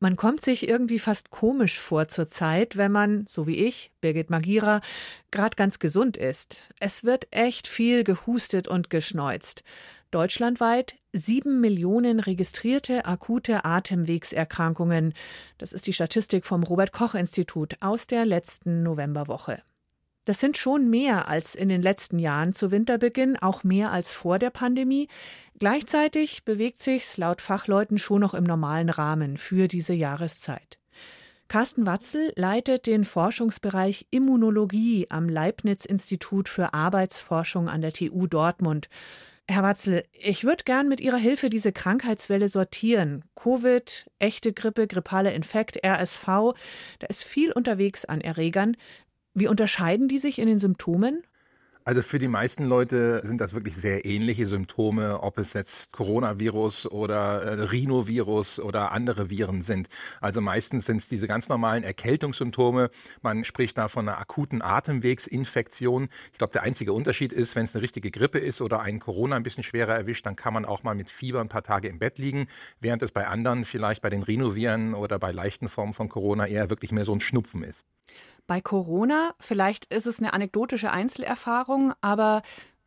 Man 0.00 0.14
kommt 0.14 0.40
sich 0.40 0.68
irgendwie 0.68 1.00
fast 1.00 1.30
komisch 1.30 1.80
vor 1.80 2.06
zur 2.06 2.28
Zeit, 2.28 2.76
wenn 2.76 2.92
man, 2.92 3.26
so 3.28 3.48
wie 3.48 3.56
ich, 3.56 3.90
Birgit 4.00 4.30
Magira, 4.30 4.80
gerade 5.32 5.56
ganz 5.56 5.80
gesund 5.80 6.16
ist. 6.16 6.70
Es 6.78 7.02
wird 7.02 7.26
echt 7.32 7.66
viel 7.66 8.04
gehustet 8.04 8.68
und 8.68 8.90
geschneuzt. 8.90 9.64
Deutschlandweit 10.12 10.94
sieben 11.12 11.60
Millionen 11.60 12.20
registrierte 12.20 13.06
akute 13.06 13.64
Atemwegserkrankungen. 13.64 15.14
Das 15.58 15.72
ist 15.72 15.88
die 15.88 15.92
Statistik 15.92 16.46
vom 16.46 16.62
Robert 16.62 16.92
Koch 16.92 17.14
Institut 17.14 17.74
aus 17.80 18.06
der 18.06 18.24
letzten 18.24 18.84
Novemberwoche. 18.84 19.62
Das 20.28 20.40
sind 20.40 20.58
schon 20.58 20.90
mehr 20.90 21.26
als 21.28 21.54
in 21.54 21.70
den 21.70 21.80
letzten 21.80 22.18
Jahren 22.18 22.52
zu 22.52 22.70
Winterbeginn, 22.70 23.38
auch 23.38 23.64
mehr 23.64 23.92
als 23.92 24.12
vor 24.12 24.38
der 24.38 24.50
Pandemie. 24.50 25.08
Gleichzeitig 25.58 26.44
bewegt 26.44 26.82
sich's 26.82 27.16
laut 27.16 27.40
Fachleuten 27.40 27.96
schon 27.96 28.20
noch 28.20 28.34
im 28.34 28.44
normalen 28.44 28.90
Rahmen 28.90 29.38
für 29.38 29.68
diese 29.68 29.94
Jahreszeit. 29.94 30.78
Carsten 31.48 31.86
Watzel 31.86 32.34
leitet 32.36 32.86
den 32.86 33.04
Forschungsbereich 33.04 34.06
Immunologie 34.10 35.06
am 35.08 35.30
Leibniz-Institut 35.30 36.50
für 36.50 36.74
Arbeitsforschung 36.74 37.70
an 37.70 37.80
der 37.80 37.94
TU 37.94 38.26
Dortmund. 38.26 38.90
Herr 39.50 39.62
Watzel, 39.62 40.04
ich 40.12 40.44
würde 40.44 40.64
gern 40.64 40.90
mit 40.90 41.00
Ihrer 41.00 41.16
Hilfe 41.16 41.48
diese 41.48 41.72
Krankheitswelle 41.72 42.50
sortieren. 42.50 43.24
Covid, 43.34 44.10
echte 44.18 44.52
Grippe, 44.52 44.86
grippaler 44.86 45.32
Infekt, 45.32 45.82
RSV, 45.82 46.52
da 46.98 47.06
ist 47.08 47.24
viel 47.24 47.50
unterwegs 47.52 48.04
an 48.04 48.20
Erregern. 48.20 48.76
Wie 49.38 49.46
unterscheiden 49.46 50.08
die 50.08 50.18
sich 50.18 50.40
in 50.40 50.48
den 50.48 50.58
Symptomen? 50.58 51.22
Also 51.84 52.02
für 52.02 52.18
die 52.18 52.28
meisten 52.28 52.64
Leute 52.64 53.22
sind 53.24 53.40
das 53.40 53.54
wirklich 53.54 53.74
sehr 53.74 54.04
ähnliche 54.04 54.46
Symptome, 54.46 55.22
ob 55.22 55.38
es 55.38 55.54
jetzt 55.54 55.90
Coronavirus 55.92 56.90
oder 56.90 57.42
äh, 57.42 57.62
Rhinovirus 57.62 58.58
oder 58.58 58.92
andere 58.92 59.30
Viren 59.30 59.62
sind. 59.62 59.88
Also 60.20 60.42
meistens 60.42 60.84
sind 60.84 60.98
es 60.98 61.08
diese 61.08 61.26
ganz 61.26 61.48
normalen 61.48 61.84
Erkältungssymptome. 61.84 62.90
Man 63.22 63.44
spricht 63.44 63.78
da 63.78 63.88
von 63.88 64.06
einer 64.06 64.18
akuten 64.18 64.60
Atemwegsinfektion. 64.60 66.08
Ich 66.32 66.38
glaube, 66.38 66.52
der 66.52 66.62
einzige 66.62 66.92
Unterschied 66.92 67.32
ist, 67.32 67.56
wenn 67.56 67.64
es 67.64 67.74
eine 67.74 67.82
richtige 67.82 68.10
Grippe 68.10 68.38
ist 68.38 68.60
oder 68.60 68.80
einen 68.80 68.98
Corona 68.98 69.36
ein 69.36 69.42
bisschen 69.42 69.62
schwerer 69.62 69.94
erwischt, 69.94 70.26
dann 70.26 70.36
kann 70.36 70.52
man 70.52 70.66
auch 70.66 70.82
mal 70.82 70.94
mit 70.94 71.08
Fieber 71.08 71.40
ein 71.40 71.48
paar 71.48 71.62
Tage 71.62 71.88
im 71.88 72.00
Bett 72.00 72.18
liegen, 72.18 72.48
während 72.80 73.02
es 73.02 73.12
bei 73.12 73.26
anderen, 73.26 73.64
vielleicht 73.64 74.02
bei 74.02 74.10
den 74.10 74.24
Rhinoviren 74.24 74.92
oder 74.92 75.18
bei 75.18 75.32
leichten 75.32 75.70
Formen 75.70 75.94
von 75.94 76.10
Corona 76.10 76.46
eher 76.46 76.68
wirklich 76.68 76.92
mehr 76.92 77.06
so 77.06 77.14
ein 77.14 77.22
Schnupfen 77.22 77.62
ist. 77.62 77.86
Bei 78.48 78.62
Corona, 78.62 79.34
vielleicht 79.38 79.84
ist 79.92 80.06
es 80.06 80.20
eine 80.20 80.32
anekdotische 80.32 80.90
Einzelerfahrung, 80.90 81.92
aber 82.00 82.40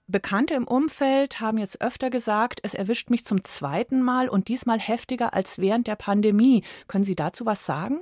Bekannte 0.08 0.56
im 0.56 0.68
Umfeld 0.68 1.40
haben 1.40 1.60
jetzt 1.60 1.82
öfter 1.82 2.10
gesagt, 2.10 2.60
es 2.64 2.74
erwischt 2.74 3.12
mich 3.12 3.26
zum 3.26 3.44
zweiten 3.44 4.02
Mal 4.02 4.28
und 4.28 4.48
diesmal 4.48 4.80
heftiger 4.80 5.36
als 5.36 5.60
während 5.60 5.86
der 5.86 5.96
Pandemie. 5.96 6.64
Können 6.88 7.04
Sie 7.04 7.16
dazu 7.16 7.46
was 7.46 7.64
sagen? 7.64 8.02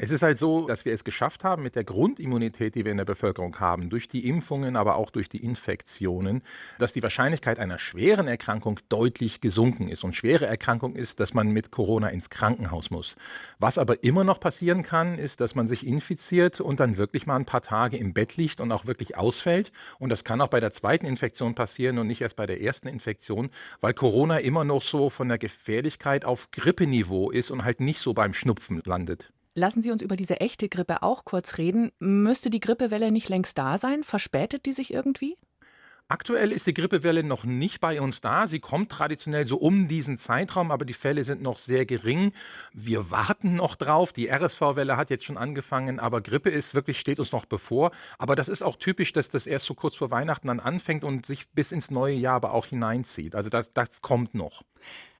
Es 0.00 0.12
ist 0.12 0.22
halt 0.22 0.38
so, 0.38 0.68
dass 0.68 0.84
wir 0.84 0.94
es 0.94 1.02
geschafft 1.02 1.42
haben, 1.42 1.64
mit 1.64 1.74
der 1.74 1.82
Grundimmunität, 1.82 2.76
die 2.76 2.84
wir 2.84 2.92
in 2.92 2.98
der 2.98 3.04
Bevölkerung 3.04 3.58
haben, 3.58 3.90
durch 3.90 4.06
die 4.06 4.28
Impfungen, 4.28 4.76
aber 4.76 4.94
auch 4.94 5.10
durch 5.10 5.28
die 5.28 5.42
Infektionen, 5.42 6.44
dass 6.78 6.92
die 6.92 7.02
Wahrscheinlichkeit 7.02 7.58
einer 7.58 7.80
schweren 7.80 8.28
Erkrankung 8.28 8.78
deutlich 8.88 9.40
gesunken 9.40 9.88
ist. 9.88 10.04
Und 10.04 10.14
schwere 10.14 10.46
Erkrankung 10.46 10.94
ist, 10.94 11.18
dass 11.18 11.34
man 11.34 11.50
mit 11.50 11.72
Corona 11.72 12.10
ins 12.10 12.30
Krankenhaus 12.30 12.92
muss. 12.92 13.16
Was 13.58 13.76
aber 13.76 14.04
immer 14.04 14.22
noch 14.22 14.38
passieren 14.38 14.84
kann, 14.84 15.18
ist, 15.18 15.40
dass 15.40 15.56
man 15.56 15.66
sich 15.66 15.84
infiziert 15.84 16.60
und 16.60 16.78
dann 16.78 16.96
wirklich 16.96 17.26
mal 17.26 17.34
ein 17.34 17.44
paar 17.44 17.62
Tage 17.62 17.96
im 17.96 18.14
Bett 18.14 18.36
liegt 18.36 18.60
und 18.60 18.70
auch 18.70 18.86
wirklich 18.86 19.16
ausfällt. 19.16 19.72
Und 19.98 20.10
das 20.10 20.22
kann 20.22 20.40
auch 20.40 20.46
bei 20.46 20.60
der 20.60 20.72
zweiten 20.72 21.06
Infektion 21.06 21.56
passieren 21.56 21.98
und 21.98 22.06
nicht 22.06 22.20
erst 22.20 22.36
bei 22.36 22.46
der 22.46 22.62
ersten 22.62 22.86
Infektion, 22.86 23.50
weil 23.80 23.94
Corona 23.94 24.38
immer 24.38 24.62
noch 24.62 24.82
so 24.82 25.10
von 25.10 25.28
der 25.28 25.38
Gefährlichkeit 25.38 26.24
auf 26.24 26.52
Grippeniveau 26.52 27.32
ist 27.32 27.50
und 27.50 27.64
halt 27.64 27.80
nicht 27.80 27.98
so 27.98 28.14
beim 28.14 28.32
Schnupfen 28.32 28.80
landet. 28.84 29.32
Lassen 29.58 29.82
Sie 29.82 29.90
uns 29.90 30.02
über 30.02 30.14
diese 30.14 30.40
echte 30.40 30.68
Grippe 30.68 31.02
auch 31.02 31.24
kurz 31.24 31.58
reden. 31.58 31.90
Müsste 31.98 32.48
die 32.48 32.60
Grippewelle 32.60 33.10
nicht 33.10 33.28
längst 33.28 33.58
da 33.58 33.76
sein? 33.76 34.04
Verspätet 34.04 34.66
die 34.66 34.72
sich 34.72 34.94
irgendwie? 34.94 35.36
Aktuell 36.06 36.52
ist 36.52 36.68
die 36.68 36.74
Grippewelle 36.74 37.24
noch 37.24 37.42
nicht 37.42 37.80
bei 37.80 38.00
uns 38.00 38.20
da. 38.20 38.46
Sie 38.46 38.60
kommt 38.60 38.92
traditionell 38.92 39.46
so 39.46 39.56
um 39.56 39.88
diesen 39.88 40.16
Zeitraum, 40.16 40.70
aber 40.70 40.84
die 40.84 40.94
Fälle 40.94 41.24
sind 41.24 41.42
noch 41.42 41.58
sehr 41.58 41.86
gering. 41.86 42.32
Wir 42.72 43.10
warten 43.10 43.56
noch 43.56 43.74
drauf. 43.74 44.12
Die 44.12 44.30
RSV-Welle 44.30 44.96
hat 44.96 45.10
jetzt 45.10 45.24
schon 45.24 45.36
angefangen, 45.36 45.98
aber 45.98 46.20
Grippe 46.20 46.50
ist 46.50 46.72
wirklich, 46.72 47.00
steht 47.00 47.18
uns 47.18 47.32
noch 47.32 47.44
bevor. 47.44 47.90
Aber 48.16 48.36
das 48.36 48.48
ist 48.48 48.62
auch 48.62 48.76
typisch, 48.76 49.12
dass 49.12 49.28
das 49.28 49.48
erst 49.48 49.64
so 49.64 49.74
kurz 49.74 49.96
vor 49.96 50.12
Weihnachten 50.12 50.46
dann 50.46 50.60
anfängt 50.60 51.02
und 51.02 51.26
sich 51.26 51.48
bis 51.50 51.72
ins 51.72 51.90
neue 51.90 52.14
Jahr 52.14 52.36
aber 52.36 52.54
auch 52.54 52.66
hineinzieht. 52.66 53.34
Also 53.34 53.50
das, 53.50 53.72
das 53.74 53.88
kommt 54.00 54.34
noch. 54.34 54.62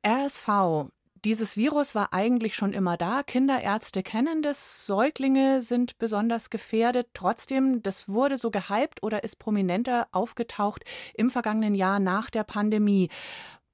RSV, 0.06 0.90
dieses 1.24 1.56
Virus 1.56 1.94
war 1.94 2.12
eigentlich 2.12 2.54
schon 2.54 2.72
immer 2.72 2.96
da. 2.96 3.22
Kinderärzte 3.22 4.02
kennen 4.02 4.42
das. 4.42 4.86
Säuglinge 4.86 5.62
sind 5.62 5.98
besonders 5.98 6.50
gefährdet. 6.50 7.08
Trotzdem, 7.14 7.82
das 7.82 8.08
wurde 8.08 8.36
so 8.36 8.50
gehypt 8.50 9.02
oder 9.02 9.24
ist 9.24 9.38
prominenter 9.38 10.08
aufgetaucht 10.12 10.84
im 11.14 11.30
vergangenen 11.30 11.74
Jahr 11.74 11.98
nach 11.98 12.30
der 12.30 12.44
Pandemie. 12.44 13.08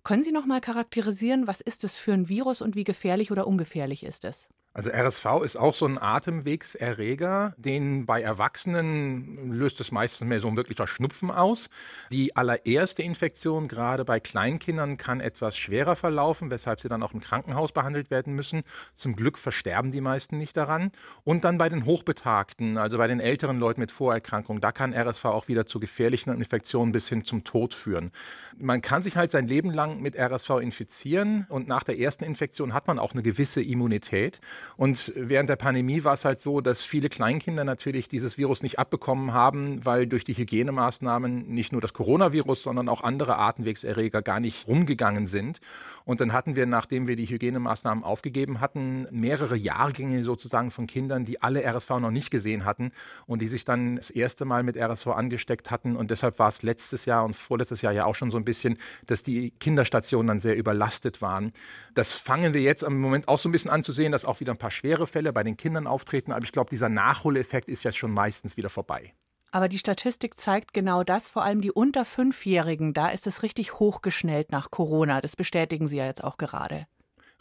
Können 0.03 0.23
Sie 0.23 0.33
noch 0.33 0.47
mal 0.47 0.61
charakterisieren, 0.61 1.47
was 1.47 1.61
ist 1.61 1.85
das 1.85 1.97
für 1.97 2.13
ein 2.13 2.29
Virus 2.29 2.61
und 2.61 2.77
wie 2.77 2.85
gefährlich 2.85 3.31
oder 3.31 3.47
ungefährlich 3.47 4.05
ist 4.05 4.25
es? 4.25 4.49
Also 4.77 4.91
RSV 4.91 5.25
ist 5.45 5.57
auch 5.57 5.73
so 5.73 5.87
ein 5.87 6.03
Atemwegserreger, 6.03 7.55
den 7.57 8.07
bei 8.07 8.21
Erwachsenen 8.21 9.53
löst 9.53 9.79
es 9.79 9.93
meistens 9.93 10.27
mehr 10.27 10.41
so 10.41 10.49
ein 10.49 10.57
wirklicher 10.57 10.89
Schnupfen 10.89 11.31
aus. 11.31 11.71
Die 12.11 12.35
allererste 12.35 13.05
Infektion, 13.05 13.69
gerade 13.69 14.05
bei 14.05 14.19
Kleinkindern, 14.19 14.97
kann 14.97 15.21
etwas 15.21 15.57
schwerer 15.57 15.95
verlaufen, 15.95 16.51
weshalb 16.51 16.81
sie 16.81 16.89
dann 16.89 17.05
auch 17.05 17.15
im 17.15 17.21
Krankenhaus 17.21 17.71
behandelt 17.71 18.11
werden 18.11 18.35
müssen. 18.35 18.65
Zum 18.97 19.15
Glück 19.15 19.39
versterben 19.39 19.93
die 19.93 20.01
meisten 20.01 20.39
nicht 20.39 20.57
daran. 20.57 20.91
Und 21.23 21.45
dann 21.45 21.57
bei 21.57 21.69
den 21.69 21.85
Hochbetagten, 21.85 22.77
also 22.77 22.99
bei 22.99 23.07
den 23.07 23.21
älteren 23.21 23.61
Leuten 23.61 23.81
mit 23.81 23.93
Vorerkrankungen, 23.93 24.61
da 24.61 24.73
kann 24.73 24.93
RSV 24.93 25.27
auch 25.27 25.47
wieder 25.47 25.67
zu 25.67 25.79
gefährlichen 25.79 26.35
Infektionen 26.35 26.91
bis 26.91 27.09
hin 27.09 27.23
zum 27.23 27.45
Tod 27.45 27.75
führen. 27.75 28.11
Man 28.59 28.83
kann 28.83 29.05
sich 29.05 29.17
halt 29.17 29.31
sein 29.31 29.47
Leben 29.47 29.71
lang 29.71 30.01
mit 30.01 30.17
RSV 30.17 30.51
infizieren 30.61 31.47
und 31.49 31.69
nach 31.69 31.85
der 31.85 31.97
ersten 31.97 32.25
Infektion 32.25 32.75
hat 32.75 32.89
man 32.89 32.99
auch 32.99 33.13
eine 33.13 33.23
gewisse 33.23 33.63
Immunität. 33.63 34.41
Und 34.77 35.13
während 35.17 35.49
der 35.49 35.57
Pandemie 35.57 36.05
war 36.05 36.15
es 36.15 36.25
halt 36.25 36.41
so, 36.41 36.61
dass 36.61 36.85
viele 36.85 37.09
Kleinkinder 37.09 37.65
natürlich 37.65 38.09
dieses 38.09 38.39
Virus 38.39 38.63
nicht 38.63 38.79
abbekommen 38.79 39.33
haben, 39.33 39.85
weil 39.85 40.07
durch 40.07 40.25
die 40.25 40.37
Hygienemaßnahmen 40.37 41.49
nicht 41.49 41.73
nur 41.73 41.81
das 41.81 41.93
Coronavirus, 41.93 42.63
sondern 42.63 42.89
auch 42.89 43.03
andere 43.03 43.39
Atemwegserreger 43.39 44.23
gar 44.23 44.41
nicht 44.41 44.67
rumgegangen 44.67 45.27
sind. 45.27 45.61
Und 46.05 46.21
dann 46.21 46.33
hatten 46.33 46.55
wir, 46.55 46.67
nachdem 46.67 47.07
wir 47.07 47.17
die 47.17 47.27
Hygienemaßnahmen 47.27 48.05
aufgegeben 48.05 48.61
hatten, 48.61 49.07
mehrere 49.11 49.57
Jahrgänge 49.57 50.23
sozusagen 50.23 50.71
von 50.71 50.87
Kindern, 50.87 51.25
die 51.25 51.41
alle 51.41 51.65
RSV 51.65 51.89
noch 52.01 52.11
nicht 52.11 52.31
gesehen 52.31 52.65
hatten 52.65 52.93
und 53.27 53.41
die 53.41 53.49
sich 53.49 53.65
dann 53.65 53.97
das 53.97 54.11
erste 54.11 54.45
Mal 54.45 54.63
mit 54.63 54.77
RSV 54.77 55.07
angesteckt 55.09 55.71
hatten. 55.71 55.97
Und 55.97 56.11
deshalb 56.11 56.39
war 56.39 56.49
es 56.49 56.63
letztes 56.63 57.07
Jahr 57.07 57.25
und 57.25 57.35
vorletztes 57.35 57.81
Jahr 57.81 57.93
ja 57.93 58.05
auch 58.05 58.15
schon 58.15 58.31
so 58.31 58.37
ein 58.37 58.45
bisschen, 58.45 58.79
dass 59.07 59.23
die 59.23 59.51
Kinderstationen 59.53 60.27
dann 60.27 60.41
sehr 60.41 60.57
überlastet 60.57 61.23
waren. 61.23 61.53
Das 61.95 62.13
fangen 62.13 62.53
wir 62.53 62.61
jetzt 62.61 62.83
im 62.83 63.01
Moment 63.01 63.29
auch 63.29 63.39
so 63.39 63.49
ein 63.49 63.53
bisschen 63.53 63.71
an 63.71 63.83
zu 63.83 63.93
sehen, 63.93 64.13
dass 64.13 64.25
auch 64.25 64.41
wieder 64.41 64.53
ein 64.53 64.59
paar 64.59 64.71
schwere 64.71 65.07
Fälle 65.07 65.33
bei 65.33 65.43
den 65.43 65.57
Kindern 65.57 65.87
auftreten. 65.87 66.33
Aber 66.33 66.45
ich 66.45 66.53
glaube, 66.53 66.69
dieser 66.69 66.91
Nachholeffekt 66.91 67.69
ist 67.69 67.83
jetzt 67.83 67.97
schon 67.97 68.13
meistens 68.13 68.57
wieder 68.57 68.69
vorbei. 68.69 69.15
Aber 69.55 69.69
die 69.69 69.79
Statistik 69.79 70.41
zeigt 70.41 70.75
genau 70.75 71.05
das, 71.05 71.29
vor 71.29 71.45
allem 71.45 71.61
die 71.61 71.71
unter 71.71 72.05
Fünfjährigen, 72.05 72.93
da 72.93 73.11
ist 73.11 73.29
es 73.29 73.45
richtig 73.45 73.79
hochgeschnellt 73.79 74.51
nach 74.51 74.73
Corona. 74.73 75.21
Das 75.21 75.37
bestätigen 75.37 75.87
Sie 75.87 75.99
ja 75.99 76.07
jetzt 76.07 76.25
auch 76.25 76.39
gerade. 76.39 76.89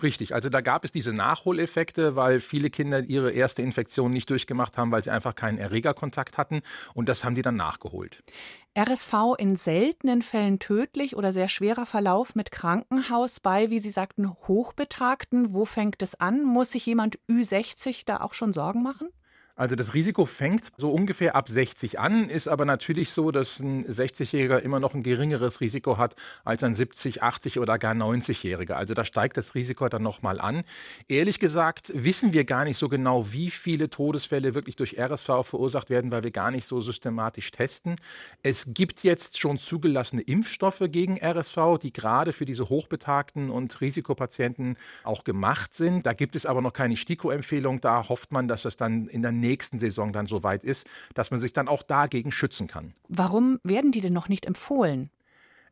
Richtig, 0.03 0.35
also 0.35 0.49
da 0.49 0.61
gab 0.61 0.85
es 0.85 0.91
diese 0.91 1.11
Nachholeffekte, 1.11 2.15
weil 2.15 2.39
viele 2.39 2.69
Kinder 2.69 2.99
ihre 2.99 3.31
erste 3.31 3.63
Infektion 3.63 4.11
nicht 4.11 4.29
durchgemacht 4.29 4.77
haben, 4.77 4.91
weil 4.91 5.03
sie 5.03 5.09
einfach 5.09 5.33
keinen 5.33 5.57
Erregerkontakt 5.57 6.37
hatten 6.37 6.61
und 6.93 7.09
das 7.09 7.23
haben 7.23 7.33
die 7.33 7.41
dann 7.41 7.55
nachgeholt. 7.55 8.23
RSV 8.77 9.13
in 9.39 9.55
seltenen 9.55 10.21
Fällen 10.21 10.59
tödlich 10.59 11.15
oder 11.15 11.31
sehr 11.31 11.47
schwerer 11.47 11.87
Verlauf 11.87 12.35
mit 12.35 12.51
Krankenhaus 12.51 13.39
bei, 13.39 13.71
wie 13.71 13.79
Sie 13.79 13.91
sagten, 13.91 14.29
Hochbetagten. 14.47 15.51
Wo 15.51 15.65
fängt 15.65 15.99
es 16.03 16.13
an? 16.13 16.43
Muss 16.43 16.73
sich 16.73 16.85
jemand 16.85 17.17
Ü60 17.27 18.03
da 18.05 18.17
auch 18.17 18.35
schon 18.35 18.53
Sorgen 18.53 18.83
machen? 18.83 19.09
Also 19.55 19.75
das 19.75 19.93
Risiko 19.93 20.25
fängt 20.25 20.71
so 20.77 20.89
ungefähr 20.89 21.35
ab 21.35 21.47
60 21.47 21.99
an, 21.99 22.27
ist 22.27 22.47
aber 22.47 22.65
natürlich 22.65 23.11
so, 23.11 23.29
dass 23.29 23.59
ein 23.59 23.85
60-Jähriger 23.85 24.57
immer 24.57 24.79
noch 24.79 24.95
ein 24.95 25.03
geringeres 25.03 25.61
Risiko 25.61 25.99
hat 25.99 26.15
als 26.43 26.63
ein 26.63 26.73
70, 26.73 27.21
80 27.21 27.59
oder 27.59 27.77
gar 27.77 27.93
90-Jähriger. 27.93 28.73
Also 28.73 28.95
da 28.95 29.05
steigt 29.05 29.37
das 29.37 29.53
Risiko 29.53 29.87
dann 29.89 30.01
nochmal 30.01 30.41
an. 30.41 30.63
Ehrlich 31.07 31.39
gesagt 31.39 31.91
wissen 31.93 32.33
wir 32.33 32.45
gar 32.45 32.63
nicht 32.63 32.79
so 32.79 32.89
genau, 32.89 33.31
wie 33.31 33.51
viele 33.51 33.91
Todesfälle 33.91 34.55
wirklich 34.55 34.75
durch 34.75 34.97
RSV 34.97 35.43
verursacht 35.43 35.91
werden, 35.91 36.09
weil 36.09 36.23
wir 36.23 36.31
gar 36.31 36.49
nicht 36.49 36.67
so 36.67 36.81
systematisch 36.81 37.51
testen. 37.51 37.97
Es 38.41 38.73
gibt 38.73 39.03
jetzt 39.03 39.39
schon 39.39 39.59
zugelassene 39.59 40.23
Impfstoffe 40.23 40.81
gegen 40.87 41.19
RSV, 41.23 41.77
die 41.79 41.93
gerade 41.93 42.33
für 42.33 42.45
diese 42.45 42.69
hochbetagten 42.69 43.51
und 43.51 43.81
Risikopatienten 43.81 44.77
auch 45.03 45.23
gemacht 45.23 45.75
sind. 45.75 46.07
Da 46.07 46.13
gibt 46.13 46.35
es 46.35 46.47
aber 46.47 46.61
noch 46.61 46.73
keine 46.73 46.97
STIKO-Empfehlung. 46.97 47.81
Da 47.81 48.09
hofft 48.09 48.31
man, 48.31 48.47
dass 48.47 48.65
es 48.65 48.77
dann 48.77 49.07
in 49.09 49.21
der 49.21 49.42
nächsten 49.43 49.79
Saison 49.79 50.11
dann 50.13 50.25
so 50.25 50.41
weit 50.41 50.63
ist, 50.63 50.87
dass 51.13 51.29
man 51.29 51.39
sich 51.39 51.53
dann 51.53 51.67
auch 51.67 51.83
dagegen 51.83 52.31
schützen 52.31 52.67
kann. 52.67 52.93
Warum 53.09 53.59
werden 53.63 53.91
die 53.91 54.01
denn 54.01 54.13
noch 54.13 54.29
nicht 54.29 54.45
empfohlen? 54.45 55.11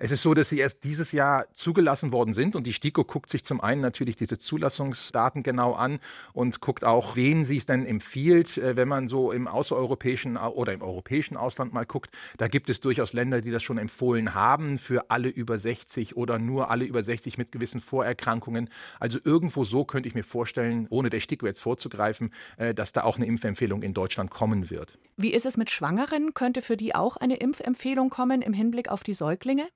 Es 0.04 0.10
ist 0.10 0.24
so, 0.24 0.34
dass 0.34 0.50
sie 0.50 0.58
erst 0.58 0.84
dieses 0.84 1.12
Jahr 1.12 1.46
zugelassen 1.54 2.12
worden 2.12 2.34
sind 2.34 2.56
und 2.56 2.66
die 2.66 2.74
STIKO 2.74 3.04
guckt 3.04 3.30
sich 3.30 3.44
zum 3.44 3.62
einen 3.62 3.82
natürlich 3.82 4.16
diese 4.16 4.40
Zulassungsdaten 4.40 5.44
genau 5.44 5.74
an 5.74 6.00
und 6.34 6.60
guckt 6.60 6.84
auch, 6.84 7.16
wen 7.16 7.46
sie 7.46 7.58
es 7.58 7.68
denn 7.68 7.86
empfiehlt. 7.86 8.58
Äh, 8.58 8.76
wenn 8.76 8.88
man 8.88 9.08
so 9.08 9.32
im 9.32 9.48
außereuropäischen 9.48 10.38
oder 10.38 10.74
im 10.74 10.82
europäischen 10.82 11.38
Ausland 11.38 11.72
mal 11.72 11.86
guckt, 11.86 12.10
da 12.40 12.48
gibt 12.48 12.72
es 12.72 12.80
durchaus 12.80 13.14
Länder, 13.14 13.42
die 13.42 13.52
das 13.52 13.62
schon 13.62 13.78
empfohlen 13.78 14.34
haben 14.34 14.80
für 14.80 15.12
alle 15.12 15.30
über 15.30 15.60
60 15.60 16.18
oder 16.18 16.40
nur 16.40 16.72
alle 16.72 16.86
über 16.86 17.04
60 17.04 17.38
mit 17.38 17.52
gewissen 17.52 17.80
Vorerkrankungen. 17.80 18.72
Also 19.00 19.20
irgendwo 19.24 19.66
so 19.66 19.86
könnte 19.86 20.10
ich 20.10 20.16
mir 20.16 20.24
vorstellen, 20.24 20.88
ohne 20.90 21.12
der 21.12 21.20
STIKO 21.20 21.46
jetzt 21.46 21.62
vorzugreifen, 21.62 22.34
äh, 22.58 22.74
dass 22.74 22.92
da 22.92 23.04
auch 23.04 23.18
eine 23.18 23.28
Impfempfehlung 23.28 23.84
in 23.84 23.94
Deutschland 23.94 24.32
kommen 24.32 24.72
wird. 24.72 24.98
Wie 25.16 25.32
ist 25.32 25.46
es 25.46 25.58
mit 25.58 25.70
Schwangeren? 25.70 26.34
Könnte 26.34 26.64
für 26.64 26.76
die 26.76 26.96
auch 26.96 27.18
eine 27.18 27.36
Impfempfehlung 27.36 28.10
kommen 28.10 28.42
im 28.42 28.54
Hinblick 28.54 28.90
auf 28.90 29.04
die 29.04 29.14
Säuglinge? 29.14 29.68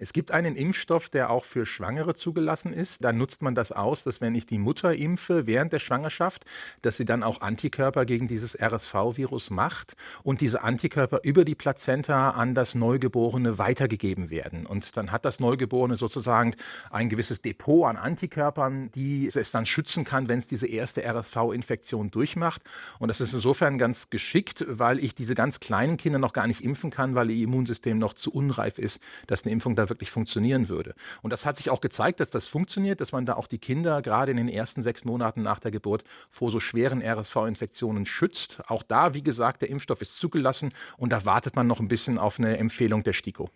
Es 0.00 0.12
gibt 0.12 0.30
einen 0.30 0.54
Impfstoff, 0.54 1.08
der 1.08 1.28
auch 1.28 1.44
für 1.44 1.66
Schwangere 1.66 2.14
zugelassen 2.14 2.72
ist. 2.72 3.02
Da 3.02 3.12
nutzt 3.12 3.42
man 3.42 3.56
das 3.56 3.72
aus, 3.72 4.04
dass 4.04 4.20
wenn 4.20 4.36
ich 4.36 4.46
die 4.46 4.58
Mutter 4.58 4.94
impfe 4.94 5.48
während 5.48 5.72
der 5.72 5.80
Schwangerschaft, 5.80 6.44
dass 6.82 6.96
sie 6.96 7.04
dann 7.04 7.24
auch 7.24 7.40
Antikörper 7.40 8.04
gegen 8.04 8.28
dieses 8.28 8.56
RSV-Virus 8.56 9.50
macht 9.50 9.96
und 10.22 10.40
diese 10.40 10.62
Antikörper 10.62 11.20
über 11.24 11.44
die 11.44 11.56
Plazenta 11.56 12.30
an 12.30 12.54
das 12.54 12.76
Neugeborene 12.76 13.58
weitergegeben 13.58 14.30
werden. 14.30 14.66
Und 14.66 14.96
dann 14.96 15.10
hat 15.10 15.24
das 15.24 15.40
Neugeborene 15.40 15.96
sozusagen 15.96 16.54
ein 16.92 17.08
gewisses 17.08 17.42
Depot 17.42 17.88
an 17.88 17.96
Antikörpern, 17.96 18.92
die 18.92 19.26
es 19.26 19.50
dann 19.50 19.66
schützen 19.66 20.04
kann, 20.04 20.28
wenn 20.28 20.38
es 20.38 20.46
diese 20.46 20.68
erste 20.68 21.02
RSV-Infektion 21.02 22.12
durchmacht. 22.12 22.62
Und 23.00 23.08
das 23.08 23.20
ist 23.20 23.34
insofern 23.34 23.78
ganz 23.78 24.10
geschickt, 24.10 24.64
weil 24.68 25.00
ich 25.00 25.16
diese 25.16 25.34
ganz 25.34 25.58
kleinen 25.58 25.96
Kinder 25.96 26.20
noch 26.20 26.32
gar 26.32 26.46
nicht 26.46 26.60
impfen 26.60 26.90
kann, 26.90 27.16
weil 27.16 27.30
ihr 27.30 27.42
Immunsystem 27.42 27.98
noch 27.98 28.14
zu 28.14 28.32
unreif 28.32 28.78
ist, 28.78 29.02
dass 29.26 29.42
eine 29.42 29.52
Impfung 29.52 29.74
da 29.74 29.87
wirklich 29.88 30.10
funktionieren 30.10 30.68
würde. 30.68 30.94
Und 31.22 31.32
das 31.32 31.46
hat 31.46 31.56
sich 31.56 31.70
auch 31.70 31.80
gezeigt, 31.80 32.20
dass 32.20 32.30
das 32.30 32.46
funktioniert, 32.46 33.00
dass 33.00 33.12
man 33.12 33.26
da 33.26 33.34
auch 33.34 33.46
die 33.46 33.58
Kinder 33.58 34.02
gerade 34.02 34.30
in 34.30 34.36
den 34.36 34.48
ersten 34.48 34.82
sechs 34.82 35.04
Monaten 35.04 35.42
nach 35.42 35.60
der 35.60 35.70
Geburt 35.70 36.04
vor 36.30 36.50
so 36.50 36.60
schweren 36.60 37.02
RSV-Infektionen 37.02 38.06
schützt. 38.06 38.60
Auch 38.66 38.82
da, 38.82 39.14
wie 39.14 39.22
gesagt, 39.22 39.62
der 39.62 39.70
Impfstoff 39.70 40.00
ist 40.00 40.18
zugelassen 40.18 40.72
und 40.96 41.10
da 41.10 41.24
wartet 41.24 41.56
man 41.56 41.66
noch 41.66 41.80
ein 41.80 41.88
bisschen 41.88 42.18
auf 42.18 42.38
eine 42.38 42.58
Empfehlung 42.58 43.02
der 43.02 43.12
STIKO. 43.12 43.50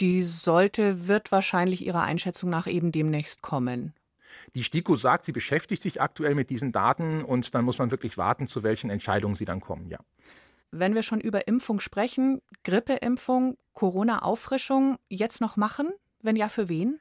Die 0.00 0.22
sollte, 0.22 1.08
wird 1.08 1.32
wahrscheinlich 1.32 1.86
Ihrer 1.86 2.02
Einschätzung 2.02 2.50
nach 2.50 2.66
eben 2.66 2.92
demnächst 2.92 3.40
kommen. 3.40 3.94
Die 4.54 4.62
STIKO 4.62 4.96
sagt, 4.96 5.24
sie 5.24 5.32
beschäftigt 5.32 5.82
sich 5.82 6.00
aktuell 6.00 6.34
mit 6.34 6.50
diesen 6.50 6.72
Daten 6.72 7.24
und 7.24 7.54
dann 7.54 7.64
muss 7.64 7.78
man 7.78 7.90
wirklich 7.90 8.16
warten, 8.16 8.46
zu 8.46 8.62
welchen 8.62 8.90
Entscheidungen 8.90 9.34
sie 9.34 9.44
dann 9.44 9.60
kommen, 9.60 9.88
ja. 9.88 9.98
Wenn 10.70 10.94
wir 10.94 11.02
schon 11.02 11.20
über 11.20 11.46
Impfung 11.48 11.80
sprechen, 11.80 12.40
Grippeimpfung, 12.64 13.56
Corona-Auffrischung 13.72 14.98
jetzt 15.08 15.40
noch 15.40 15.56
machen? 15.56 15.90
Wenn 16.20 16.36
ja, 16.36 16.48
für 16.48 16.68
wen? 16.68 17.00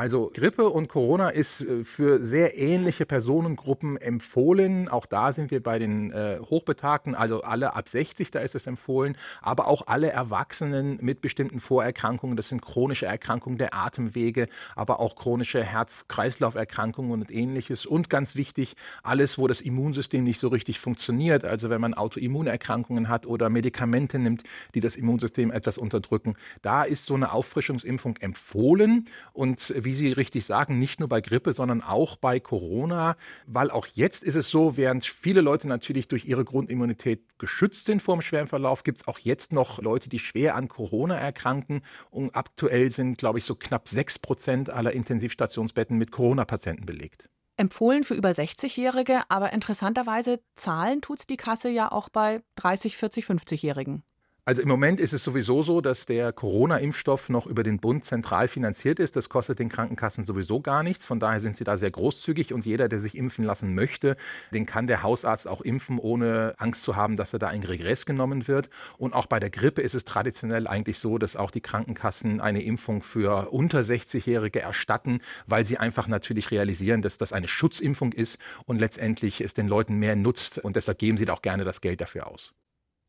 Also 0.00 0.30
Grippe 0.32 0.70
und 0.70 0.88
Corona 0.88 1.28
ist 1.28 1.60
äh, 1.60 1.84
für 1.84 2.24
sehr 2.24 2.56
ähnliche 2.56 3.04
Personengruppen 3.04 3.98
empfohlen. 3.98 4.88
Auch 4.88 5.04
da 5.04 5.34
sind 5.34 5.50
wir 5.50 5.62
bei 5.62 5.78
den 5.78 6.10
äh, 6.10 6.38
Hochbetagten, 6.40 7.14
also 7.14 7.42
alle 7.42 7.74
ab 7.74 7.86
60, 7.86 8.30
da 8.30 8.38
ist 8.38 8.54
es 8.54 8.66
empfohlen, 8.66 9.14
aber 9.42 9.68
auch 9.68 9.88
alle 9.88 10.08
Erwachsenen 10.08 10.98
mit 11.02 11.20
bestimmten 11.20 11.60
Vorerkrankungen. 11.60 12.38
Das 12.38 12.48
sind 12.48 12.62
chronische 12.62 13.04
Erkrankungen 13.04 13.58
der 13.58 13.74
Atemwege, 13.74 14.48
aber 14.74 15.00
auch 15.00 15.16
chronische 15.16 15.62
Herz-Kreislauf-Erkrankungen 15.62 17.12
und 17.12 17.30
ähnliches. 17.30 17.84
Und 17.84 18.08
ganz 18.08 18.36
wichtig, 18.36 18.76
alles, 19.02 19.36
wo 19.36 19.48
das 19.48 19.60
Immunsystem 19.60 20.24
nicht 20.24 20.40
so 20.40 20.48
richtig 20.48 20.80
funktioniert. 20.80 21.44
Also 21.44 21.68
wenn 21.68 21.82
man 21.82 21.92
Autoimmunerkrankungen 21.92 23.10
hat 23.10 23.26
oder 23.26 23.50
Medikamente 23.50 24.18
nimmt, 24.18 24.44
die 24.74 24.80
das 24.80 24.96
Immunsystem 24.96 25.50
etwas 25.50 25.76
unterdrücken, 25.76 26.36
da 26.62 26.84
ist 26.84 27.04
so 27.04 27.12
eine 27.12 27.32
Auffrischungsimpfung 27.32 28.16
empfohlen. 28.16 29.06
Und 29.34 29.74
wie 29.76 29.89
Sie 29.94 30.12
richtig 30.12 30.44
sagen, 30.46 30.78
nicht 30.78 31.00
nur 31.00 31.08
bei 31.08 31.20
Grippe, 31.20 31.52
sondern 31.52 31.82
auch 31.82 32.16
bei 32.16 32.40
Corona, 32.40 33.16
weil 33.46 33.70
auch 33.70 33.86
jetzt 33.94 34.22
ist 34.22 34.34
es 34.34 34.48
so, 34.48 34.76
während 34.76 35.06
viele 35.06 35.40
Leute 35.40 35.68
natürlich 35.68 36.08
durch 36.08 36.24
ihre 36.24 36.44
Grundimmunität 36.44 37.20
geschützt 37.38 37.86
sind 37.86 38.02
vor 38.02 38.16
dem 38.16 38.22
schweren 38.22 38.48
Verlauf, 38.48 38.84
gibt 38.84 39.00
es 39.00 39.08
auch 39.08 39.18
jetzt 39.18 39.52
noch 39.52 39.80
Leute, 39.80 40.08
die 40.08 40.18
schwer 40.18 40.54
an 40.54 40.68
Corona 40.68 41.16
erkranken. 41.16 41.82
Und 42.10 42.34
aktuell 42.34 42.92
sind, 42.92 43.18
glaube 43.18 43.38
ich, 43.38 43.44
so 43.44 43.54
knapp 43.54 43.88
sechs 43.88 44.18
Prozent 44.18 44.70
aller 44.70 44.92
Intensivstationsbetten 44.92 45.96
mit 45.96 46.10
Corona-Patienten 46.10 46.86
belegt 46.86 47.28
empfohlen 47.60 48.04
für 48.04 48.14
über 48.14 48.30
60-Jährige, 48.30 49.20
aber 49.28 49.52
interessanterweise 49.52 50.40
zahlen 50.54 51.02
tut 51.02 51.20
es 51.20 51.26
die 51.26 51.36
Kasse 51.36 51.68
ja 51.68 51.92
auch 51.92 52.08
bei 52.08 52.40
30, 52.56 52.96
40, 52.96 53.26
50-Jährigen. 53.26 54.02
Also 54.50 54.62
im 54.62 54.68
Moment 54.68 54.98
ist 54.98 55.12
es 55.12 55.22
sowieso 55.22 55.62
so, 55.62 55.80
dass 55.80 56.06
der 56.06 56.32
Corona-Impfstoff 56.32 57.28
noch 57.28 57.46
über 57.46 57.62
den 57.62 57.78
Bund 57.78 58.04
zentral 58.04 58.48
finanziert 58.48 58.98
ist. 58.98 59.14
Das 59.14 59.28
kostet 59.28 59.60
den 59.60 59.68
Krankenkassen 59.68 60.24
sowieso 60.24 60.60
gar 60.60 60.82
nichts. 60.82 61.06
Von 61.06 61.20
daher 61.20 61.40
sind 61.40 61.54
sie 61.54 61.62
da 61.62 61.76
sehr 61.76 61.92
großzügig 61.92 62.52
und 62.52 62.66
jeder, 62.66 62.88
der 62.88 62.98
sich 62.98 63.16
impfen 63.16 63.44
lassen 63.44 63.76
möchte, 63.76 64.16
den 64.52 64.66
kann 64.66 64.88
der 64.88 65.04
Hausarzt 65.04 65.46
auch 65.46 65.60
impfen, 65.60 66.00
ohne 66.00 66.56
Angst 66.58 66.82
zu 66.82 66.96
haben, 66.96 67.14
dass 67.14 67.32
er 67.32 67.38
da 67.38 67.46
ein 67.46 67.62
Regress 67.62 68.06
genommen 68.06 68.48
wird. 68.48 68.70
Und 68.98 69.12
auch 69.12 69.26
bei 69.26 69.38
der 69.38 69.50
Grippe 69.50 69.82
ist 69.82 69.94
es 69.94 70.04
traditionell 70.04 70.66
eigentlich 70.66 70.98
so, 70.98 71.16
dass 71.18 71.36
auch 71.36 71.52
die 71.52 71.60
Krankenkassen 71.60 72.40
eine 72.40 72.64
Impfung 72.64 73.02
für 73.02 73.52
unter 73.52 73.82
60-Jährige 73.82 74.58
erstatten, 74.58 75.20
weil 75.46 75.64
sie 75.64 75.78
einfach 75.78 76.08
natürlich 76.08 76.50
realisieren, 76.50 77.02
dass 77.02 77.18
das 77.18 77.32
eine 77.32 77.46
Schutzimpfung 77.46 78.12
ist 78.12 78.36
und 78.66 78.80
letztendlich 78.80 79.42
es 79.42 79.54
den 79.54 79.68
Leuten 79.68 79.94
mehr 79.94 80.16
nutzt. 80.16 80.58
Und 80.58 80.74
deshalb 80.74 80.98
geben 80.98 81.18
sie 81.18 81.24
da 81.24 81.34
auch 81.34 81.42
gerne 81.42 81.62
das 81.62 81.80
Geld 81.80 82.00
dafür 82.00 82.26
aus. 82.26 82.52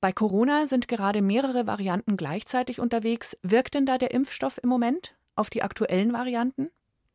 Bei 0.02 0.12
Corona 0.12 0.66
sind 0.66 0.88
gerade 0.88 1.22
mehrere 1.22 1.68
Varianten 1.68 2.18
gleichzeitig 2.18 2.80
unterwegs. 2.80 3.38
Wirkt 3.44 3.76
denn 3.76 3.86
da 3.86 4.00
der 4.00 4.10
Impfstoff 4.10 4.60
im 4.64 4.68
Moment 4.68 5.16
auf 5.36 5.52
die 5.52 5.62
aktuellen 5.62 6.12
Varianten? 6.12 6.72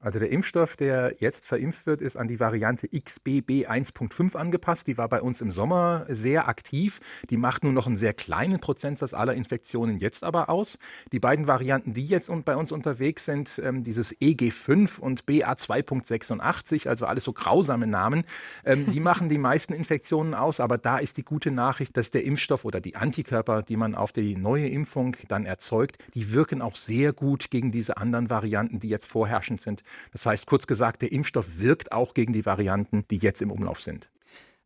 Also 0.06 0.20
der 0.20 0.30
Impfstoff, 0.30 0.76
der 0.76 1.16
jetzt 1.18 1.44
verimpft 1.44 1.84
wird, 1.84 2.00
ist 2.00 2.16
an 2.16 2.28
die 2.28 2.38
Variante 2.38 2.86
XBB 2.86 3.66
1.5 3.66 4.36
angepasst. 4.36 4.86
Die 4.86 4.96
war 4.96 5.08
bei 5.08 5.20
uns 5.20 5.40
im 5.40 5.50
Sommer 5.50 6.06
sehr 6.08 6.46
aktiv. 6.46 7.00
Die 7.28 7.36
macht 7.36 7.64
nur 7.64 7.72
noch 7.72 7.88
einen 7.88 7.96
sehr 7.96 8.14
kleinen 8.14 8.60
Prozentsatz 8.60 9.12
aller 9.12 9.34
Infektionen 9.34 9.98
jetzt 9.98 10.22
aber 10.22 10.48
aus. 10.48 10.78
Die 11.10 11.18
beiden 11.18 11.48
Varianten, 11.48 11.92
die 11.92 12.06
jetzt 12.06 12.30
bei 12.44 12.54
uns 12.54 12.70
unterwegs 12.70 13.24
sind, 13.24 13.60
ähm, 13.64 13.82
dieses 13.82 14.16
EG5 14.20 15.00
und 15.00 15.24
BA2.86, 15.24 16.86
also 16.86 17.04
alles 17.06 17.24
so 17.24 17.32
grausame 17.32 17.88
Namen, 17.88 18.22
ähm, 18.64 18.86
die 18.92 19.00
machen 19.00 19.28
die 19.28 19.38
meisten 19.38 19.72
Infektionen 19.72 20.34
aus. 20.34 20.60
Aber 20.60 20.78
da 20.78 20.98
ist 20.98 21.16
die 21.16 21.24
gute 21.24 21.50
Nachricht, 21.50 21.96
dass 21.96 22.12
der 22.12 22.22
Impfstoff 22.22 22.64
oder 22.64 22.80
die 22.80 22.94
Antikörper, 22.94 23.64
die 23.64 23.76
man 23.76 23.96
auf 23.96 24.12
die 24.12 24.36
neue 24.36 24.68
Impfung 24.68 25.16
dann 25.26 25.46
erzeugt, 25.46 25.98
die 26.14 26.30
wirken 26.30 26.62
auch 26.62 26.76
sehr 26.76 27.12
gut 27.12 27.50
gegen 27.50 27.72
diese 27.72 27.96
anderen 27.96 28.30
Varianten, 28.30 28.78
die 28.78 28.88
jetzt 28.88 29.08
vorherrschend 29.08 29.60
sind. 29.60 29.82
Das 30.12 30.26
heißt, 30.26 30.46
kurz 30.46 30.66
gesagt, 30.66 31.02
der 31.02 31.12
Impfstoff 31.12 31.58
wirkt 31.58 31.92
auch 31.92 32.14
gegen 32.14 32.32
die 32.32 32.46
Varianten, 32.46 33.04
die 33.10 33.18
jetzt 33.18 33.42
im 33.42 33.50
Umlauf 33.50 33.80
sind. 33.80 34.08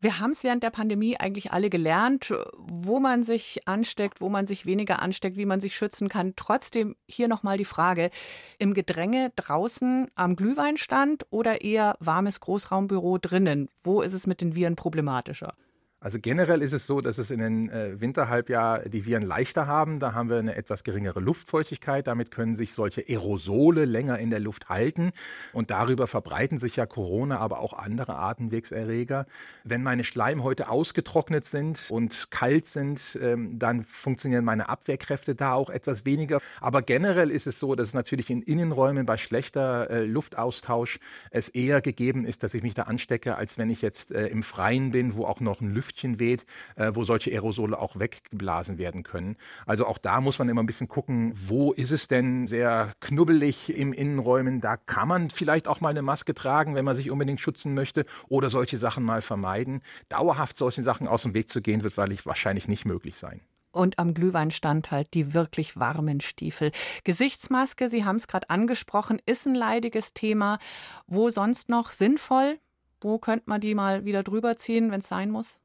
Wir 0.03 0.19
haben 0.19 0.31
es 0.31 0.43
während 0.43 0.63
der 0.63 0.71
Pandemie 0.71 1.17
eigentlich 1.17 1.51
alle 1.51 1.69
gelernt, 1.69 2.33
wo 2.57 2.99
man 2.99 3.23
sich 3.23 3.67
ansteckt, 3.67 4.19
wo 4.19 4.29
man 4.29 4.47
sich 4.47 4.65
weniger 4.65 4.99
ansteckt, 4.99 5.37
wie 5.37 5.45
man 5.45 5.61
sich 5.61 5.75
schützen 5.75 6.09
kann. 6.09 6.33
Trotzdem 6.35 6.95
hier 7.07 7.27
nochmal 7.27 7.57
die 7.57 7.65
Frage, 7.65 8.09
im 8.57 8.73
Gedränge 8.73 9.31
draußen 9.35 10.09
am 10.15 10.35
Glühweinstand 10.35 11.27
oder 11.29 11.61
eher 11.61 11.97
warmes 11.99 12.39
Großraumbüro 12.39 13.19
drinnen? 13.19 13.69
Wo 13.83 14.01
ist 14.01 14.13
es 14.13 14.25
mit 14.25 14.41
den 14.41 14.55
Viren 14.55 14.75
problematischer? 14.75 15.53
Also 16.03 16.17
generell 16.19 16.63
ist 16.63 16.73
es 16.73 16.87
so, 16.87 16.99
dass 16.99 17.19
es 17.19 17.29
in 17.29 17.37
den 17.37 17.69
äh, 17.69 18.01
Winterhalbjahr 18.01 18.89
die 18.89 19.05
Viren 19.05 19.21
leichter 19.21 19.67
haben. 19.67 19.99
Da 19.99 20.15
haben 20.15 20.31
wir 20.31 20.39
eine 20.39 20.55
etwas 20.55 20.83
geringere 20.83 21.19
Luftfeuchtigkeit. 21.19 22.07
Damit 22.07 22.31
können 22.31 22.55
sich 22.55 22.73
solche 22.73 23.07
Aerosole 23.07 23.85
länger 23.85 24.17
in 24.17 24.31
der 24.31 24.39
Luft 24.39 24.67
halten. 24.67 25.11
Und 25.53 25.69
darüber 25.69 26.07
verbreiten 26.07 26.57
sich 26.57 26.75
ja 26.75 26.87
Corona, 26.87 27.37
aber 27.37 27.59
auch 27.59 27.73
andere 27.73 28.15
Atemwegserreger. 28.15 29.27
Wenn 29.63 29.83
meine 29.83 30.03
Schleimhäute 30.03 30.69
ausgetrocknet 30.69 31.45
sind 31.45 31.85
und 31.91 32.31
kalt 32.31 32.65
sind, 32.65 33.19
ähm, 33.21 33.59
dann 33.59 33.83
funktionieren 33.83 34.43
meine 34.43 34.69
Abwehrkräfte 34.69 35.35
da 35.35 35.53
auch 35.53 35.69
etwas 35.69 36.03
weniger. 36.03 36.39
Aber 36.61 36.81
generell 36.81 37.29
ist 37.29 37.45
es 37.45 37.59
so, 37.59 37.75
dass 37.75 37.93
natürlich 37.93 38.31
in 38.31 38.41
Innenräumen 38.41 39.05
bei 39.05 39.17
schlechter 39.17 39.87
äh, 39.91 40.03
Luftaustausch 40.05 40.99
es 41.29 41.47
eher 41.49 41.79
gegeben 41.79 42.25
ist, 42.25 42.41
dass 42.41 42.55
ich 42.55 42.63
mich 42.63 42.73
da 42.73 42.83
anstecke, 42.83 43.35
als 43.35 43.59
wenn 43.59 43.69
ich 43.69 43.83
jetzt 43.83 44.11
äh, 44.11 44.25
im 44.29 44.41
Freien 44.41 44.89
bin, 44.89 45.13
wo 45.13 45.25
auch 45.25 45.41
noch 45.41 45.61
ein 45.61 45.71
Lüfter 45.71 45.90
Lüftchen 45.91 46.19
weht, 46.19 46.45
äh, 46.75 46.91
wo 46.93 47.03
solche 47.03 47.31
Aerosole 47.31 47.77
auch 47.77 47.99
weggeblasen 47.99 48.77
werden 48.77 49.03
können. 49.03 49.35
Also 49.65 49.85
auch 49.85 49.97
da 49.97 50.21
muss 50.21 50.39
man 50.39 50.47
immer 50.47 50.63
ein 50.63 50.65
bisschen 50.65 50.87
gucken, 50.87 51.33
wo 51.35 51.73
ist 51.73 51.91
es 51.91 52.07
denn 52.07 52.47
sehr 52.47 52.93
knubbelig 53.01 53.69
im 53.69 53.91
Innenräumen. 53.91 54.61
Da 54.61 54.77
kann 54.77 55.07
man 55.07 55.29
vielleicht 55.29 55.67
auch 55.67 55.81
mal 55.81 55.89
eine 55.89 56.01
Maske 56.01 56.33
tragen, 56.33 56.75
wenn 56.75 56.85
man 56.85 56.95
sich 56.95 57.11
unbedingt 57.11 57.41
schützen 57.41 57.73
möchte 57.73 58.05
oder 58.29 58.49
solche 58.49 58.77
Sachen 58.77 59.03
mal 59.03 59.21
vermeiden. 59.21 59.81
Dauerhaft 60.09 60.55
solchen 60.55 60.83
Sachen 60.83 61.07
aus 61.07 61.23
dem 61.23 61.33
Weg 61.33 61.51
zu 61.51 61.61
gehen, 61.61 61.83
wird 61.83 61.97
wahrscheinlich 61.97 62.67
nicht 62.67 62.85
möglich 62.85 63.17
sein 63.17 63.41
und 63.73 63.99
am 63.99 64.13
Glühweinstand 64.13 64.91
halt 64.91 65.13
die 65.13 65.33
wirklich 65.33 65.77
warmen 65.79 66.19
Stiefel. 66.19 66.71
Gesichtsmaske, 67.05 67.89
Sie 67.89 68.03
haben 68.03 68.17
es 68.17 68.27
gerade 68.27 68.49
angesprochen, 68.49 69.21
ist 69.25 69.45
ein 69.45 69.55
leidiges 69.55 70.13
Thema. 70.13 70.59
Wo 71.07 71.29
sonst 71.29 71.69
noch 71.69 71.93
sinnvoll? 71.93 72.59
Wo 72.99 73.17
könnte 73.17 73.45
man 73.47 73.61
die 73.61 73.73
mal 73.73 74.03
wieder 74.03 74.23
drüber 74.23 74.57
ziehen, 74.57 74.91
wenn 74.91 74.99
es 74.99 75.07
sein 75.07 75.31
muss? 75.31 75.60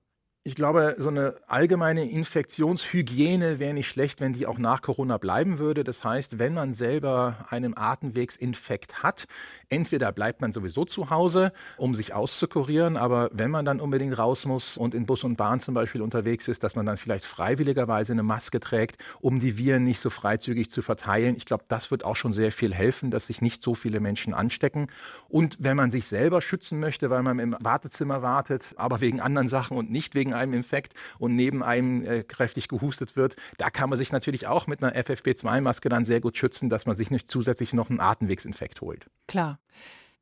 Ich 0.47 0.55
glaube, 0.55 0.95
so 1.01 1.09
eine 1.09 1.35
allgemeine 1.49 2.09
Infektionshygiene 2.09 3.59
wäre 3.59 3.75
nicht 3.75 3.89
schlecht, 3.89 4.21
wenn 4.21 4.33
die 4.33 4.47
auch 4.47 4.59
nach 4.59 4.81
Corona 4.81 5.19
bleiben 5.19 5.59
würde. 5.59 5.83
Das 5.83 6.05
heißt, 6.05 6.39
wenn 6.39 6.55
man 6.55 6.75
selber 6.75 7.47
einen 7.51 7.77
Atemwegsinfekt 7.77 9.03
hat, 9.03 9.27
entweder 9.69 10.13
bleibt 10.13 10.41
man 10.41 10.53
sowieso 10.53 10.85
zu 10.85 11.11
Hause, 11.11 11.53
um 11.77 11.95
sich 11.95 12.15
auszukurieren, 12.15 12.97
aber 12.97 13.31
wenn 13.33 13.51
man 13.51 13.65
dann 13.65 13.81
unbedingt 13.81 14.17
raus 14.17 14.45
muss 14.47 14.77
und 14.77 14.95
in 14.95 15.07
Bus 15.07 15.25
und 15.25 15.37
Bahn 15.37 15.61
zum 15.61 15.75
Beispiel 15.75 16.03
unterwegs 16.03 16.49
ist, 16.49 16.65
dass 16.65 16.75
man 16.75 16.87
dann 16.87 16.97
vielleicht 16.97 17.25
freiwilligerweise 17.25 18.13
eine 18.13 18.23
Maske 18.23 18.61
trägt, 18.61 19.03
um 19.21 19.41
die 19.41 19.59
Viren 19.59 19.85
nicht 19.85 20.01
so 20.01 20.11
freizügig 20.11 20.71
zu 20.71 20.83
verteilen. 20.83 21.37
Ich 21.37 21.45
glaube, 21.45 21.65
das 21.69 21.91
wird 21.91 22.05
auch 22.05 22.17
schon 22.17 22.33
sehr 22.33 22.53
viel 22.53 22.75
helfen, 22.75 23.11
dass 23.11 23.27
sich 23.27 23.43
nicht 23.43 23.63
so 23.63 23.75
viele 23.75 24.01
Menschen 24.01 24.35
anstecken. 24.35 24.89
Und 25.29 25.57
wenn 25.59 25.77
man 25.77 25.91
sich 25.91 26.07
selber 26.07 26.41
schützen 26.41 26.81
möchte, 26.81 27.11
weil 27.11 27.23
man 27.23 27.39
im 27.39 27.57
Wartezimmer 27.61 28.23
wartet, 28.23 28.75
aber 28.77 29.01
wegen 29.01 29.21
anderen 29.21 29.49
Sachen 29.49 29.77
und 29.77 29.91
nicht 29.91 30.15
wegen 30.15 30.35
einem 30.35 30.55
Infekt 30.55 30.95
und 31.19 31.35
neben 31.35 31.63
einem 31.63 32.05
äh, 32.05 32.23
kräftig 32.23 32.69
gehustet 32.69 33.17
wird, 33.17 33.37
da 33.59 33.71
kann 33.71 33.91
man 33.91 33.99
sich 33.99 34.13
natürlich 34.13 34.47
auch 34.47 34.67
mit 34.67 34.83
einer 34.83 34.95
FFP2-Maske 34.97 35.89
dann 35.89 36.05
sehr 36.05 36.21
gut 36.21 36.37
schützen, 36.37 36.69
dass 36.69 36.87
man 36.87 36.97
sich 36.97 37.11
nicht 37.11 37.31
zusätzlich 37.31 37.73
noch 37.73 37.91
einen 37.91 38.01
Atemwegsinfekt 38.01 38.81
holt. 38.81 39.07
Klar. 39.27 39.56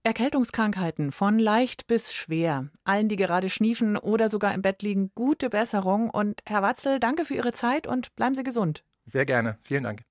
Erkältungskrankheiten 0.02 1.12
von 1.12 1.38
leicht 1.38 1.86
bis 1.86 2.12
schwer. 2.12 2.68
Allen, 2.84 3.08
die 3.08 3.16
gerade 3.16 3.48
schniefen 3.48 3.96
oder 3.96 4.28
sogar 4.28 4.52
im 4.52 4.60
Bett 4.60 4.82
liegen, 4.82 5.10
gute 5.14 5.48
Besserung. 5.48 6.10
Und 6.10 6.42
Herr 6.44 6.60
Watzel, 6.62 7.00
danke 7.00 7.24
für 7.24 7.34
Ihre 7.34 7.52
Zeit 7.52 7.86
und 7.86 8.14
bleiben 8.14 8.34
Sie 8.34 8.44
gesund. 8.44 8.84
Sehr 9.06 9.24
gerne. 9.24 9.58
Vielen 9.62 9.84
Dank. 9.84 10.04